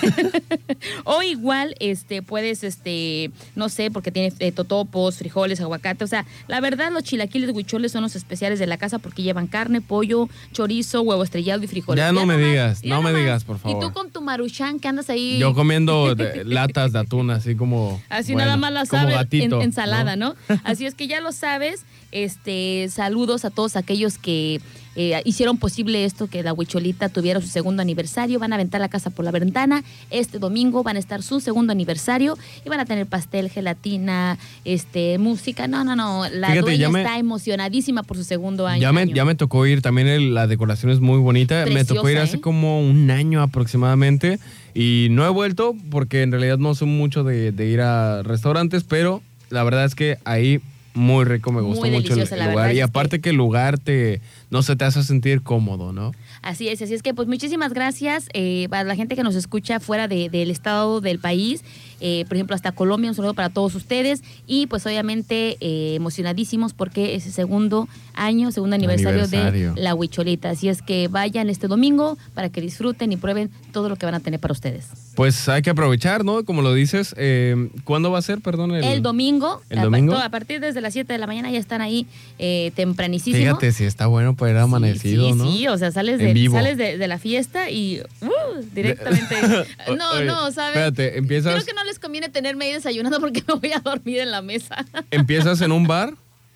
o 1.05 1.23
igual, 1.23 1.75
este, 1.79 2.23
puedes, 2.23 2.65
este, 2.65 3.31
no 3.55 3.69
sé, 3.69 3.91
porque 3.91 4.11
tiene 4.11 4.33
eh, 4.39 4.51
totopos, 4.51 5.19
frijoles, 5.19 5.61
aguacate. 5.61 6.05
O 6.05 6.07
sea, 6.07 6.25
la 6.49 6.63
verdad, 6.63 6.91
los 6.91 7.03
chilaquiles 7.03 7.51
huicholes 7.51 7.93
son 7.93 8.01
los 8.01 8.17
especiales 8.17 8.59
de 8.59 8.67
la 8.67 8.79
casa 8.79 8.99
porque 8.99 9.23
llevan 9.23 9.47
carne, 9.47 9.83
pollo, 9.83 10.31
chorizo, 10.53 11.03
huevo 11.03 11.23
estrellado 11.23 11.63
y 11.63 11.67
frijoles. 11.67 12.03
Ya 12.03 12.13
no 12.13 12.25
me 12.25 12.39
digas, 12.39 12.83
no 12.83 13.03
me 13.03 13.13
digas, 13.13 13.45
por 13.45 13.57
Y 13.57 13.59
favor. 13.59 13.81
tú 13.81 13.93
con 13.93 14.11
tu 14.11 14.23
maruchan 14.23 14.81
que 14.81 14.89
andas 14.89 15.11
ahí. 15.11 15.37
Yo 15.39 15.53
comiendo 15.53 16.15
de- 16.15 16.45
latas 16.47 16.93
de 16.93 17.01
atún, 17.01 17.29
así 17.29 17.57
como. 17.57 18.01
Así 18.09 18.33
bueno, 18.33 18.47
nada 18.47 18.57
más 18.57 18.73
la 18.73 18.87
sabes, 18.87 19.19
en, 19.33 19.53
ensalada, 19.61 20.17
¿no? 20.17 20.35
Así 20.65 20.87
es 20.87 20.95
que 20.95 21.09
ya 21.09 21.21
lo 21.21 21.31
sabes. 21.31 21.85
Este, 22.19 22.87
saludos 22.91 23.45
a 23.45 23.51
todos 23.51 23.75
aquellos 23.75 24.19
que 24.19 24.61
eh, 24.95 25.21
hicieron 25.25 25.59
posible 25.59 26.05
esto, 26.05 26.29
que 26.29 26.45
la 26.45 26.53
Huicholita 26.53 27.09
tuviera 27.09 27.41
su 27.41 27.49
segundo 27.49 27.83
aniversario. 27.83 28.39
Van 28.39 28.53
a 28.53 28.55
aventar 28.55 28.81
la 28.81 28.89
casa 28.89 29.11
por 29.11 29.25
la 29.25 29.33
ventana. 29.33 29.83
Este 30.11 30.39
domingo 30.39 30.85
van 30.85 30.95
a 30.95 31.01
estar 31.01 31.25
su 31.25 31.41
segundo 31.41 31.73
aniversario 31.73 32.39
y 32.65 32.69
van 32.69 32.79
a 32.79 32.85
tener 32.85 33.07
pastel, 33.07 33.51
gelatina, 33.51 34.39
este, 34.65 35.19
música. 35.19 35.67
No, 35.67 35.83
no, 35.83 35.97
no. 35.97 36.23
La 36.31 36.47
Fíjate, 36.51 36.61
dueña 36.61 36.89
me- 36.91 37.01
está 37.03 37.19
emocionadísima 37.19 38.05
por 38.05 38.17
su 38.17 38.23
segundo 38.23 38.69
año. 38.69 38.81
Ya 38.81 38.93
me, 38.93 39.13
ya 39.13 39.25
me 39.25 39.35
tocó 39.35 39.67
ir, 39.67 39.83
también 39.83 40.07
el- 40.07 40.35
la 40.35 40.47
decoración 40.47 40.93
es 40.93 41.01
muy 41.01 41.19
bonita. 41.19 41.65
me 41.67 41.85
tocó 41.85 42.09
ir 42.09 42.15
Preciosa, 42.15 42.23
hace 42.23 42.37
¿eh? 42.37 42.41
como 42.41 42.81
un 42.81 43.11
año 43.11 43.43
aproximadamente 43.43 44.39
y 44.73 45.09
no 45.11 45.27
he 45.27 45.31
vuelto 45.31 45.75
porque 45.91 46.23
en 46.23 46.31
realidad 46.31 46.59
no 46.59 46.77
soy 46.77 46.87
mucho 46.87 47.25
de, 47.25 47.51
de 47.51 47.67
ir 47.67 47.81
a 47.81 48.23
restaurantes, 48.23 48.85
pero 48.85 49.21
la 49.51 49.65
verdad 49.65 49.85
es 49.85 49.97
que 49.97 50.19
ahí 50.25 50.61
muy 50.95 51.25
rico, 51.25 51.51
me 51.53 51.61
gustó 51.61 51.87
mucho 51.87 52.15
el, 52.15 52.21
el 52.21 52.39
la 52.39 52.51
lugar. 52.51 52.73
Y 52.75 52.79
es 52.79 52.85
aparte 52.85 53.21
que 53.21 53.31
el 53.31 53.37
lugar 53.37 53.79
te 53.79 54.21
no 54.51 54.63
se 54.63 54.77
te 54.77 54.85
hace 54.85 55.03
sentir 55.03 55.43
cómodo, 55.43 55.93
¿no? 55.93 56.13
Así 56.43 56.69
es, 56.69 56.81
así 56.81 56.95
es 56.95 57.03
que 57.03 57.13
pues 57.15 57.27
muchísimas 57.27 57.73
gracias 57.73 58.29
eh, 58.35 58.69
para 58.71 58.85
la 58.85 58.95
gente 58.95 59.17
que 59.17 59.25
nos 59.25 59.35
escucha 59.35 59.81
fuera 59.81 60.07
de- 60.07 60.29
del 60.29 60.51
estado 60.51 61.01
del 61.01 61.19
país, 61.19 61.65
eh, 62.01 62.25
por 62.29 62.37
ejemplo 62.37 62.55
hasta 62.55 62.71
Colombia, 62.71 63.11
un 63.11 63.17
saludo 63.17 63.35
para 63.35 63.49
todos 63.49 63.75
ustedes 63.75 64.23
y 64.47 64.67
pues 64.69 64.87
obviamente 64.87 65.57
eh, 65.61 65.95
emocionadísimos 65.97 66.73
porque 66.75 67.17
es 67.17 67.27
el 67.27 67.33
segundo 67.33 67.89
año, 68.15 68.53
segundo 68.53 68.77
aniversario, 68.77 69.23
Aniversario. 69.25 69.75
de 69.75 69.81
la 69.83 69.95
Huicholita, 69.97 70.51
así 70.51 70.69
es 70.69 70.83
que 70.83 71.09
vayan 71.09 71.51
este 71.51 71.67
domingo 71.67 72.17
para 72.35 72.49
que 72.51 72.61
disfruten 72.61 73.11
y 73.11 73.17
prueben 73.17 73.51
todo 73.73 73.89
lo 73.89 73.97
que 73.97 74.07
van 74.07 74.15
a 74.15 74.21
tener 74.21 74.39
para 74.39 74.53
ustedes. 74.53 74.87
Pues 75.17 75.49
hay 75.49 75.63
que 75.63 75.71
aprovechar, 75.71 76.25
¿no? 76.25 76.45
Como 76.45 76.63
lo 76.63 76.73
dices, 76.75 77.15
eh, 77.19 77.71
¿cuándo 77.85 78.11
va 78.13 78.19
a 78.19 78.23
ser, 78.23 78.41
perdón? 78.41 78.73
El, 78.75 79.03
domingo, 79.03 79.63
¿El 79.71 79.79
a 79.79 79.81
pa- 79.81 79.85
domingo? 79.87 80.15
a 80.15 80.29
partir 80.29 80.61
desde 80.61 80.81
las 80.85 80.93
7 80.93 81.13
de 81.13 81.19
la 81.19 81.27
mañana 81.27 81.51
ya 81.51 81.59
están 81.59 81.81
ahí 81.81 82.07
eh, 82.39 82.71
tempranísimo. 82.77 83.37
Fíjate 83.37 83.73
si 83.73 83.85
está 83.85 84.07
bueno 84.07 84.37
para 84.37 84.53
ir 84.53 84.59
amanecido, 84.59 85.27
sí, 85.27 85.33
sí, 85.33 85.39
¿no? 85.39 85.53
Sí, 85.53 85.69
o 85.69 85.77
sea, 85.77 85.91
sales, 85.91 86.19
de, 86.19 86.49
sales 86.51 86.77
de, 86.77 86.97
de 86.97 87.09
la 87.09 87.19
fiesta 87.19 87.71
y 87.71 88.01
uh, 88.21 88.63
directamente. 88.73 89.35
no, 89.97 90.11
Oye, 90.13 90.25
no, 90.25 90.51
¿sabes? 90.53 90.77
Espérate, 90.77 91.19
empiezas, 91.19 91.55
Creo 91.55 91.67
que 91.67 91.75
no 91.75 91.85
les 91.85 91.99
conviene 91.99 92.29
tenerme 92.29 92.67
ahí 92.67 92.73
desayunando 92.73 93.21
porque 93.21 93.43
me 93.49 93.55
voy 93.55 93.73
a 93.73 93.81
dormir 93.81 94.21
en 94.21 94.31
la 94.31 94.43
mesa. 94.43 94.85
empiezas 95.11 95.61
en 95.61 95.73
un 95.73 95.87
bar, 95.87 96.15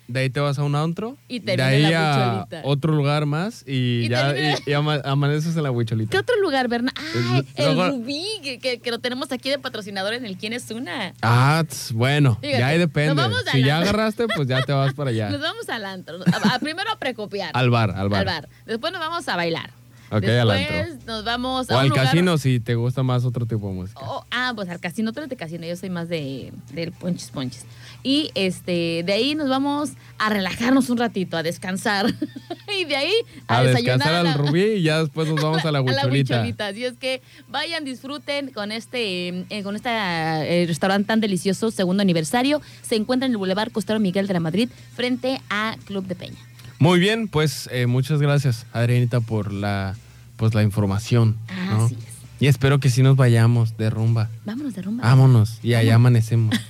de 0.09 0.19
ahí 0.21 0.29
te 0.29 0.39
vas 0.39 0.57
a 0.59 0.63
un 0.63 0.75
antro, 0.75 1.15
Y 1.27 1.39
de 1.39 1.55
termina 1.55 1.67
ahí 1.67 1.81
la 1.93 2.13
a 2.13 2.33
huicholita. 2.39 2.61
otro 2.65 2.93
lugar 2.93 3.25
más 3.25 3.63
y, 3.67 4.05
Y 4.05 4.09
ya 4.09 4.33
termina- 4.33 4.57
y, 4.65 4.69
y 4.71 4.73
ama- 4.73 5.01
amaneces 5.05 5.55
en 5.55 5.63
la 5.63 5.71
huicholita. 5.71 6.09
¿Qué 6.11 6.17
otro 6.17 6.35
lugar, 6.41 6.67
Berna? 6.67 6.91
¡Ay! 6.97 7.45
El- 7.55 7.65
El 7.69 7.75
luego- 7.75 7.95
Rubí, 7.97 8.25
que, 8.43 8.59
que- 8.59 8.79
que 8.79 8.91
lo 8.91 8.99
tenemos 8.99 9.31
aquí 9.31 9.49
de 9.49 9.59
patrocinador 9.59 10.13
en 10.13 10.25
el 10.25 10.35
Quién 10.37 10.53
es 10.53 10.69
Una. 10.71 11.13
Ah, 11.21 11.63
tss, 11.67 11.93
bueno, 11.93 12.37
Fíjate, 12.41 12.59
ya 12.59 12.67
ahí 12.67 12.77
nos 12.79 12.87
depende. 12.87 13.13
vamos 13.13 13.47
a 13.47 13.51
Si 13.51 13.63
ya 13.63 13.77
agarraste, 13.77 14.25
pues 14.35 14.47
ya 14.47 14.61
te 14.63 14.73
vas 14.73 14.93
para 14.93 15.09
allá. 15.11 15.29
Nos 15.29 15.41
vamos 15.41 15.69
al 15.69 15.85
antro. 15.85 16.17
A- 16.25 16.55
a- 16.55 16.59
primero 16.59 16.91
a 16.91 16.95
precopiar. 16.97 17.51
Al 17.53 17.69
bar, 17.69 17.91
al 17.91 18.09
bar. 18.09 18.49
Después 18.65 18.91
nos 18.91 18.99
vamos 19.01 19.27
a 19.27 19.35
bailar. 19.35 19.69
Ok, 20.11 20.21
Después 20.21 20.39
al 20.41 20.49
antro. 20.51 21.03
nos 21.05 21.23
vamos 21.23 21.69
O 21.69 21.73
a 21.73 21.75
un 21.77 21.81
al 21.83 21.89
lugar- 21.89 22.05
casino 22.05 22.39
si 22.39 22.59
te 22.59 22.73
gusta 22.73 23.03
más 23.03 23.25
otro 23.25 23.45
tipo 23.45 23.67
de 23.67 23.73
música. 23.75 23.99
Oh, 24.03 24.18
ah, 24.49 24.53
pues 24.55 24.69
al 24.69 24.79
casino, 24.79 25.13
tú 25.13 25.19
eres 25.19 25.29
de 25.29 25.35
casino, 25.35 25.65
yo 25.65 25.75
soy 25.75 25.89
más 25.89 26.09
de 26.09 26.51
del 26.73 26.91
ponches 26.91 27.29
ponches. 27.29 27.65
Y 28.03 28.31
este, 28.35 29.03
de 29.05 29.13
ahí 29.13 29.35
nos 29.35 29.49
vamos 29.49 29.91
a 30.17 30.29
relajarnos 30.29 30.89
un 30.89 30.97
ratito, 30.97 31.35
a 31.37 31.43
descansar. 31.43 32.05
y 32.79 32.85
de 32.85 32.95
ahí 32.95 33.13
a, 33.47 33.57
a 33.59 33.63
desayunar 33.63 33.97
descansar 33.97 34.15
al 34.15 34.23
la- 34.25 34.33
rubí 34.37 34.61
y 34.63 34.81
ya 34.83 34.99
después 35.01 35.27
nos 35.29 35.41
vamos 35.41 35.65
a 35.65 35.71
la 35.71 35.81
huicholita. 35.83 36.45
Así 36.67 36.85
es 36.85 36.93
que 36.97 37.21
vayan, 37.49 37.83
disfruten 37.85 38.51
con 38.51 38.71
este, 38.71 39.45
eh, 39.49 39.63
con 39.63 39.75
este 39.75 39.89
eh, 39.89 40.65
restaurante 40.67 41.07
tan 41.07 41.19
delicioso, 41.19 41.71
segundo 41.71 42.01
aniversario. 42.01 42.61
Se 42.81 42.95
encuentra 42.95 43.25
en 43.25 43.33
el 43.33 43.37
Boulevard 43.37 43.71
Costero 43.71 43.99
Miguel 43.99 44.27
de 44.27 44.33
la 44.33 44.39
Madrid, 44.39 44.69
frente 44.95 45.41
a 45.49 45.75
Club 45.85 46.05
de 46.07 46.15
Peña. 46.15 46.37
Muy 46.79 46.99
bien, 46.99 47.27
pues 47.27 47.67
eh, 47.73 47.87
muchas 47.87 48.21
gracias, 48.21 48.65
Adrianita, 48.71 49.19
por 49.19 49.51
la, 49.51 49.97
pues, 50.37 50.53
la 50.55 50.63
información. 50.63 51.35
¿no? 51.69 51.85
Así 51.85 51.95
es. 51.95 52.08
Y 52.39 52.47
espero 52.47 52.79
que 52.79 52.89
sí 52.89 53.03
nos 53.03 53.15
vayamos 53.15 53.75
de 53.77 53.89
rumba. 53.89 54.29
Vámonos 54.45 54.73
de 54.75 54.81
rumba. 54.81 55.03
Vámonos 55.03 55.59
y 55.63 55.73
allá 55.73 55.95
amanecemos. 55.95 56.55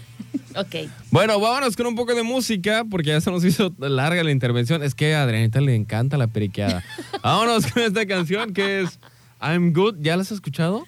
Ok. 0.56 0.76
Bueno, 1.12 1.40
vámonos 1.40 1.76
con 1.76 1.86
un 1.86 1.96
poco 1.96 2.14
de 2.14 2.24
música 2.24 2.84
porque 2.90 3.10
ya 3.10 3.22
se 3.22 3.32
nos 3.32 3.46
hizo 3.46 3.74
larga 3.80 4.24
la 4.24 4.32
intervención. 4.32 4.82
Es 4.84 4.94
que 4.96 5.14
a 5.16 5.22
Adrianita 5.24 5.62
le 5.62 5.76
encanta 5.76 6.18
la 6.18 6.28
periqueada. 6.28 6.84
vámonos 7.24 7.68
con 7.72 7.84
esta 7.84 8.06
canción 8.08 8.52
que 8.52 8.82
es 8.82 9.00
I'm 9.42 9.74
Good. 9.74 9.98
¿Ya 10.02 10.16
la 10.18 10.24
has 10.24 10.32
escuchado? 10.32 10.86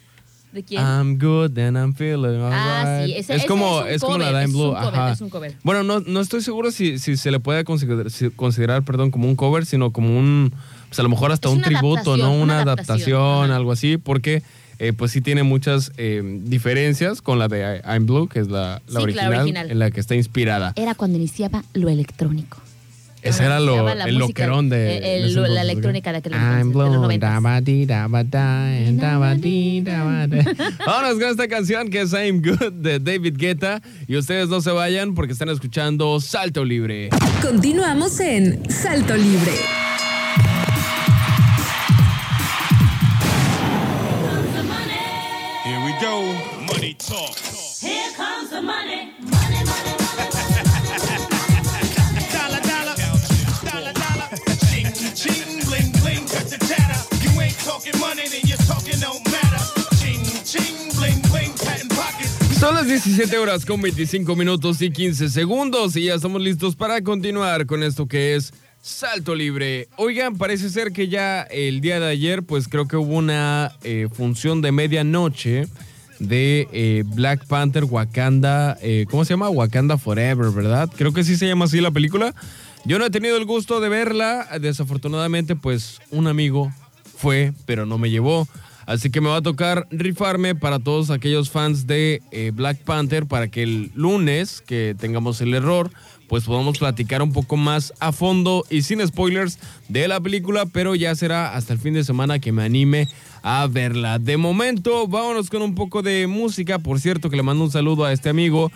¿De 0.52 0.64
quién? 0.64 0.82
I'm 0.82 1.18
good 1.18 1.58
and 1.60 1.78
I'm 1.78 1.94
feeling 1.94 2.42
Ah, 2.42 2.82
alright. 2.82 3.06
sí, 3.06 3.12
ese- 3.20 3.34
es 3.36 3.40
ese 3.42 3.48
como, 3.48 3.82
es 3.86 3.98
es 3.98 4.02
como 4.02 4.18
la 4.18 4.30
Dime 4.30 4.44
es 4.46 4.52
Blue. 4.52 4.70
un 4.70 4.76
cover, 4.76 4.96
ajá. 4.96 5.12
es 5.14 5.22
un 5.22 5.30
cover. 5.30 5.56
Bueno, 5.64 5.84
no, 5.84 6.00
no 6.02 6.20
estoy 6.20 6.42
seguro 6.42 6.72
si, 6.72 6.98
si 7.00 7.16
se 7.16 7.32
le 7.32 7.40
puede 7.40 7.64
considerar, 7.64 8.12
si- 8.12 8.32
considerar, 8.32 8.84
perdón, 8.84 9.12
como 9.12 9.28
un 9.30 9.36
cover, 9.36 9.66
sino 9.66 9.92
como 9.94 10.18
un, 10.18 10.54
pues 10.90 11.00
a 11.00 11.04
lo 11.04 11.10
mejor 11.10 11.32
hasta 11.32 11.48
Es 11.48 11.56
un 11.56 11.62
tributo, 11.62 12.18
¿no? 12.18 12.32
Una, 12.34 12.42
una 12.44 12.62
adaptación, 12.64 13.52
algo 13.52 13.72
así, 13.72 13.98
porque 13.98 14.44
eh, 14.84 14.94
pues 14.94 15.12
sí 15.12 15.22
tiene 15.22 15.44
muchas 15.44 15.92
eh, 15.98 16.24
diferencias 16.44 17.22
con 17.22 17.38
la 17.38 17.48
de 17.48 17.60
I- 17.86 17.88
I'm 17.88 18.06
Blue, 18.08 18.28
que 18.28 18.40
es 18.40 18.48
la, 18.48 18.74
la 18.74 18.80
Sí, 18.88 18.94
la 18.96 19.02
original, 19.02 19.34
original. 19.42 19.72
en 19.72 19.78
la 19.80 19.92
que 19.92 20.00
está 20.00 20.16
inspirada. 20.16 20.74
Era 20.76 20.96
cuando 20.96 21.18
iniciaba 21.20 21.64
lo 21.74 21.88
electrónico. 21.90 22.58
Ese 23.22 23.46
era 23.46 23.60
lo, 23.60 23.88
el 23.88 23.98
música, 24.18 24.46
loquerón 24.48 24.70
de, 24.70 24.98
el- 24.98 25.04
de 25.04 25.18
el- 25.18 25.26
ese 25.30 25.48
la 25.50 25.62
electrónica 25.62 26.12
de 26.12 26.18
aquel 26.18 26.32
I'm 26.34 26.72
de. 30.28 30.44
Vámonos 30.88 31.20
con 31.20 31.30
esta 31.30 31.48
canción 31.48 31.92
que 31.92 32.02
es 32.02 32.14
I'm 32.14 32.42
Good 32.42 32.72
de 32.82 32.98
David 33.00 33.36
Guetta. 33.38 33.80
Y 34.08 34.18
ustedes 34.18 34.50
no 34.50 34.60
se 34.62 34.72
vayan 34.72 35.14
porque 35.14 35.34
están 35.34 35.50
escuchando 35.50 36.20
Salto 36.20 36.66
Libre. 36.66 37.10
Continuamos 37.44 38.20
en 38.20 38.68
Salto 38.72 39.16
Libre. 39.16 39.52
Son 62.72 62.78
las 62.78 62.88
17 62.88 63.38
horas 63.38 63.66
con 63.66 63.82
25 63.82 64.34
minutos 64.34 64.82
y 64.82 64.92
15 64.92 65.28
segundos 65.28 65.94
y 65.98 66.06
ya 66.06 66.14
estamos 66.14 66.42
listos 66.42 66.78
para 66.78 67.02
continuar 67.02 67.66
con 67.66 67.84
esto 67.84 68.08
que 68.08 68.36
es 68.36 68.54
Salto 68.82 69.36
Libre. 69.36 69.90
Oigan, 69.98 70.38
parece 70.38 70.70
ser 70.70 70.94
que 70.94 71.10
ya 71.10 71.42
el 71.42 71.82
día 71.82 72.00
de 72.00 72.08
ayer, 72.08 72.44
pues 72.44 72.70
creo 72.70 72.88
que 72.88 72.96
hubo 72.96 73.18
una 73.18 73.74
eh, 73.84 74.08
función 74.14 74.62
de 74.62 74.72
medianoche 74.72 75.68
de 76.20 76.70
eh, 76.72 77.04
Black 77.08 77.46
Panther 77.46 77.84
Wakanda, 77.84 78.78
eh, 78.82 79.06
¿cómo 79.12 79.26
se 79.26 79.34
llama? 79.34 79.50
Wakanda 79.50 79.98
Forever, 79.98 80.52
¿verdad? 80.52 80.90
Creo 80.96 81.12
que 81.12 81.26
sí 81.26 81.36
se 81.36 81.48
llama 81.48 81.66
así 81.66 81.82
la 81.82 81.92
película. 81.92 82.34
Yo 82.86 83.00
no 83.00 83.06
he 83.06 83.10
tenido 83.10 83.36
el 83.36 83.44
gusto 83.44 83.82
de 83.82 83.90
verla, 83.90 84.48
desafortunadamente 84.62 85.58
pues 85.58 86.00
un 86.10 86.28
amigo 86.28 86.72
fue, 87.18 87.52
pero 87.66 87.86
no 87.86 87.98
me 87.98 88.10
llevó. 88.10 88.48
Así 88.86 89.10
que 89.10 89.22
me 89.22 89.30
va 89.30 89.38
a 89.38 89.42
tocar 89.42 89.88
rifarme 89.92 90.56
para 90.56 90.80
todos 90.80 91.10
aquellos 91.10 91.50
fans 91.50 91.88
de 91.88 92.22
eh, 92.32 92.52
Black 92.54 92.80
Panther 92.80 93.26
para 93.26 93.48
que 93.48 93.64
el 93.64 93.92
lunes 93.96 94.62
que 94.62 94.96
tengamos 94.98 95.42
el 95.42 95.54
error, 95.54 95.92
pues 96.28 96.46
podamos 96.46 96.80
platicar 96.80 97.22
un 97.22 97.34
poco 97.34 97.58
más 97.58 97.94
a 98.00 98.12
fondo 98.12 98.66
y 98.70 98.84
sin 98.84 99.06
spoilers 99.06 99.60
de 99.90 100.08
la 100.08 100.20
película, 100.20 100.66
pero 100.66 100.96
ya 100.96 101.14
será 101.16 101.56
hasta 101.56 101.74
el 101.74 101.80
fin 101.80 101.94
de 101.94 102.04
semana 102.04 102.40
que 102.40 102.52
me 102.52 102.64
anime 102.64 103.08
a 103.44 103.68
verla. 103.68 104.20
De 104.20 104.38
momento, 104.38 105.08
vámonos 105.08 105.50
con 105.50 105.62
un 105.62 105.76
poco 105.76 106.02
de 106.02 106.28
música. 106.28 106.80
Por 106.80 107.00
cierto, 107.00 107.30
que 107.30 107.36
le 107.36 107.44
mando 107.44 107.64
un 107.64 107.72
saludo 107.72 108.06
a 108.06 108.14
este 108.14 108.30
amigo, 108.30 108.72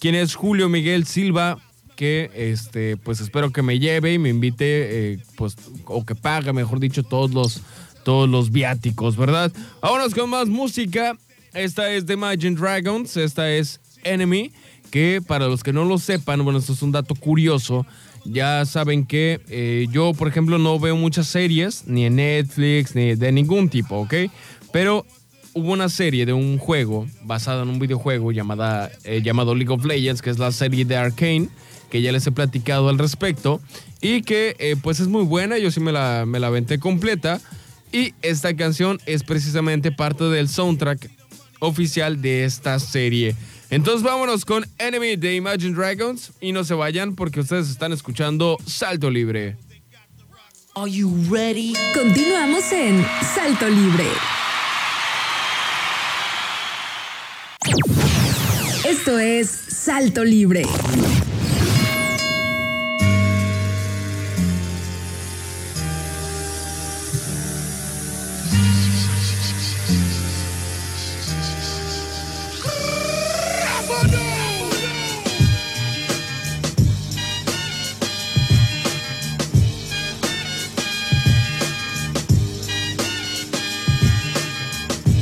quien 0.00 0.14
es 0.14 0.34
Julio 0.34 0.68
Miguel 0.68 1.04
Silva, 1.06 1.58
que 1.96 2.30
este, 2.34 2.96
pues 2.96 3.20
espero 3.20 3.50
que 3.50 3.62
me 3.62 3.78
lleve 3.78 4.14
y 4.14 4.18
me 4.18 4.30
invite, 4.30 5.12
eh, 5.12 5.18
pues, 5.36 5.56
o 5.86 6.04
que 6.04 6.14
pague, 6.14 6.52
mejor 6.52 6.80
dicho, 6.80 7.02
todos 7.02 7.32
los, 7.32 7.62
todos 8.04 8.28
los 8.28 8.52
viáticos, 8.52 9.16
¿verdad? 9.16 9.52
Vámonos 9.80 10.14
con 10.14 10.30
más 10.30 10.48
música. 10.48 11.16
Esta 11.54 11.90
es 11.90 12.06
de 12.06 12.14
Imagine 12.14 12.56
Dragons, 12.56 13.16
esta 13.16 13.50
es 13.50 13.80
Enemy, 14.04 14.52
que 14.90 15.22
para 15.26 15.46
los 15.46 15.62
que 15.62 15.72
no 15.72 15.84
lo 15.84 15.98
sepan, 15.98 16.44
bueno, 16.44 16.58
esto 16.58 16.72
es 16.72 16.82
un 16.82 16.92
dato 16.92 17.14
curioso. 17.14 17.86
Ya 18.24 18.64
saben 18.64 19.04
que 19.04 19.40
eh, 19.48 19.86
yo, 19.90 20.14
por 20.14 20.28
ejemplo, 20.28 20.58
no 20.58 20.78
veo 20.78 20.96
muchas 20.96 21.26
series, 21.26 21.84
ni 21.86 22.06
en 22.06 22.16
Netflix, 22.16 22.94
ni 22.94 23.14
de 23.14 23.32
ningún 23.32 23.68
tipo, 23.68 23.96
¿ok? 23.96 24.14
Pero 24.72 25.04
hubo 25.52 25.72
una 25.72 25.88
serie 25.88 26.26
de 26.26 26.32
un 26.32 26.58
juego 26.58 27.06
basada 27.22 27.62
en 27.62 27.68
un 27.68 27.78
videojuego 27.78 28.32
llamada, 28.32 28.90
eh, 29.04 29.22
llamado 29.22 29.54
League 29.54 29.72
of 29.72 29.84
Legends, 29.84 30.22
que 30.22 30.30
es 30.30 30.38
la 30.38 30.52
serie 30.52 30.84
de 30.84 30.96
Arkane, 30.96 31.48
que 31.90 32.02
ya 32.02 32.10
les 32.10 32.26
he 32.26 32.32
platicado 32.32 32.88
al 32.88 32.98
respecto, 32.98 33.60
y 34.00 34.22
que 34.22 34.56
eh, 34.58 34.74
pues 34.82 35.00
es 35.00 35.06
muy 35.06 35.24
buena, 35.24 35.58
yo 35.58 35.70
sí 35.70 35.80
me 35.80 35.92
la, 35.92 36.24
me 36.26 36.40
la 36.40 36.48
aventé 36.48 36.78
completa, 36.78 37.40
y 37.94 38.12
esta 38.22 38.56
canción 38.56 39.00
es 39.06 39.22
precisamente 39.22 39.92
parte 39.92 40.24
del 40.24 40.48
soundtrack 40.48 41.08
oficial 41.60 42.20
de 42.20 42.44
esta 42.44 42.80
serie. 42.80 43.36
Entonces 43.70 44.02
vámonos 44.02 44.44
con 44.44 44.66
Enemy 44.78 45.14
de 45.14 45.36
Imagine 45.36 45.76
Dragons 45.76 46.32
y 46.40 46.50
no 46.50 46.64
se 46.64 46.74
vayan 46.74 47.14
porque 47.14 47.38
ustedes 47.38 47.70
están 47.70 47.92
escuchando 47.92 48.58
Salto 48.66 49.10
Libre. 49.10 49.56
Are 50.74 50.90
you 50.90 51.08
ready? 51.30 51.72
Continuamos 51.94 52.72
en 52.72 53.06
Salto 53.32 53.68
Libre. 53.68 54.06
Esto 58.84 59.20
es 59.20 59.48
Salto 59.48 60.24
Libre. 60.24 60.64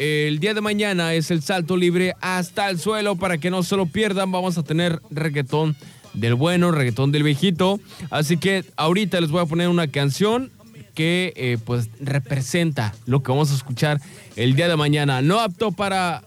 el 0.00 0.38
día 0.40 0.54
de 0.54 0.62
mañana 0.62 1.12
es 1.12 1.30
el 1.30 1.42
salto 1.42 1.76
libre 1.76 2.14
hasta 2.22 2.70
el 2.70 2.80
suelo 2.80 3.16
para 3.16 3.36
que 3.36 3.50
no 3.50 3.62
se 3.62 3.76
lo 3.76 3.84
pierdan. 3.84 4.32
Vamos 4.32 4.56
a 4.56 4.62
tener 4.62 5.02
reggaetón 5.10 5.76
del 6.14 6.36
bueno, 6.36 6.72
reggaetón 6.72 7.12
del 7.12 7.22
viejito. 7.22 7.78
Así 8.08 8.38
que 8.38 8.64
ahorita 8.76 9.20
les 9.20 9.30
voy 9.30 9.42
a 9.42 9.44
poner 9.44 9.68
una 9.68 9.88
canción 9.88 10.50
que 10.94 11.34
eh, 11.36 11.58
pues 11.66 11.90
representa 12.00 12.94
lo 13.04 13.22
que 13.22 13.30
vamos 13.30 13.50
a 13.52 13.54
escuchar 13.54 14.00
el 14.36 14.54
día 14.54 14.68
de 14.68 14.76
mañana. 14.76 15.20
No 15.20 15.38
apto 15.38 15.70
para, 15.70 16.22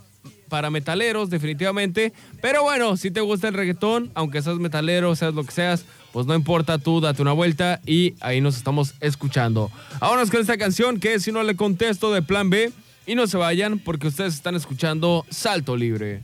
para 0.50 0.70
metaleros, 0.70 1.32
definitivamente. 1.32 2.14
Pero 2.44 2.62
bueno, 2.62 2.96
si 2.96 3.10
te 3.10 3.22
gusta 3.22 3.48
el 3.48 3.56
reggaetón, 3.56 4.12
aunque 4.14 4.44
seas 4.44 4.58
metalero, 4.58 5.16
seas 5.16 5.34
lo 5.34 5.44
que 5.46 5.52
seas, 5.52 5.84
pues 6.12 6.28
no 6.28 6.36
importa, 6.36 6.78
tú 6.78 7.02
date 7.02 7.24
una 7.24 7.34
vuelta 7.34 7.82
y 7.88 8.14
ahí 8.20 8.40
nos 8.40 8.56
estamos 8.56 8.94
escuchando. 9.00 9.72
Vámonos 10.00 10.30
con 10.30 10.42
esta 10.42 10.60
canción 10.60 11.00
que 11.00 11.20
Si 11.20 11.32
no 11.32 11.42
le 11.42 11.56
contesto 11.56 12.14
de 12.14 12.22
Plan 12.22 12.52
B. 12.52 12.72
Y 13.06 13.16
no 13.16 13.28
se 13.28 13.38
vayan 13.38 13.80
porque 13.80 14.08
ustedes 14.08 14.34
están 14.34 14.56
escuchando 14.56 15.26
Salto 15.30 15.76
Libre. 15.76 16.22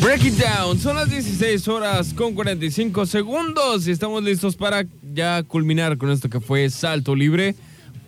Break 0.00 0.24
it 0.24 0.34
down. 0.34 0.78
Son 0.78 0.96
las 0.96 1.10
16 1.10 1.68
horas 1.68 2.14
con 2.14 2.34
45 2.34 3.04
segundos 3.04 3.86
y 3.86 3.90
estamos 3.90 4.22
listos 4.22 4.56
para 4.56 4.86
ya 5.12 5.42
culminar 5.42 5.98
con 5.98 6.10
esto 6.10 6.30
que 6.30 6.40
fue 6.40 6.70
Salto 6.70 7.14
Libre. 7.14 7.54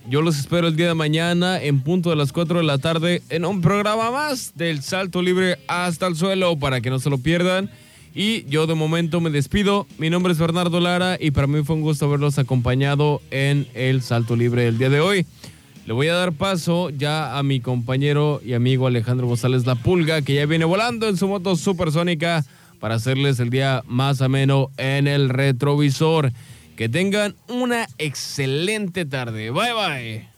Yo 0.09 0.23
los 0.23 0.39
espero 0.39 0.67
el 0.67 0.75
día 0.75 0.87
de 0.87 0.95
mañana 0.95 1.61
en 1.61 1.81
punto 1.81 2.09
de 2.09 2.15
las 2.15 2.33
4 2.33 2.57
de 2.57 2.63
la 2.63 2.79
tarde 2.79 3.21
en 3.29 3.45
un 3.45 3.61
programa 3.61 4.09
más 4.09 4.53
del 4.55 4.81
Salto 4.81 5.21
Libre 5.21 5.59
hasta 5.67 6.07
el 6.07 6.15
suelo 6.15 6.57
para 6.57 6.81
que 6.81 6.89
no 6.89 6.97
se 6.97 7.11
lo 7.11 7.19
pierdan. 7.19 7.69
Y 8.15 8.45
yo 8.45 8.67
de 8.67 8.75
momento 8.75 9.21
me 9.21 9.29
despido. 9.29 9.87
Mi 9.97 10.09
nombre 10.09 10.33
es 10.33 10.39
Bernardo 10.39 10.79
Lara 10.79 11.17
y 11.19 11.31
para 11.31 11.47
mí 11.47 11.63
fue 11.63 11.75
un 11.75 11.81
gusto 11.81 12.05
haberlos 12.05 12.37
acompañado 12.37 13.21
en 13.31 13.67
el 13.73 14.01
Salto 14.01 14.35
Libre 14.35 14.63
del 14.63 14.77
día 14.77 14.89
de 14.89 14.99
hoy. 14.99 15.25
Le 15.85 15.93
voy 15.93 16.07
a 16.07 16.13
dar 16.13 16.31
paso 16.31 16.91
ya 16.91 17.37
a 17.37 17.43
mi 17.43 17.59
compañero 17.59 18.39
y 18.45 18.53
amigo 18.53 18.87
Alejandro 18.87 19.27
González 19.27 19.65
La 19.65 19.75
Pulga, 19.75 20.21
que 20.21 20.35
ya 20.35 20.45
viene 20.45 20.63
volando 20.63 21.09
en 21.09 21.17
su 21.17 21.27
moto 21.27 21.55
supersónica 21.55 22.45
para 22.79 22.95
hacerles 22.95 23.39
el 23.39 23.49
día 23.49 23.83
más 23.87 24.21
ameno 24.21 24.69
en 24.77 25.07
el 25.07 25.29
retrovisor. 25.29 26.31
Que 26.77 26.89
tengan 26.89 27.35
una 27.49 27.87
excelente 27.97 29.05
tarde. 29.05 29.51
Bye 29.51 29.73
bye. 29.73 30.32